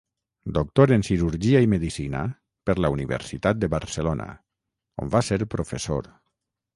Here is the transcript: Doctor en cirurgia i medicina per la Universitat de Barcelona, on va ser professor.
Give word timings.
Doctor 0.53 0.91
en 0.93 1.03
cirurgia 1.09 1.59
i 1.65 1.67
medicina 1.73 2.21
per 2.69 2.75
la 2.85 2.91
Universitat 2.95 3.59
de 3.65 3.69
Barcelona, 3.75 4.27
on 5.05 5.13
va 5.17 5.23
ser 5.29 5.39
professor. 5.55 6.09